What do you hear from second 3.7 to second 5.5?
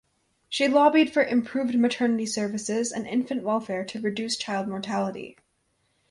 to reduce child mortality.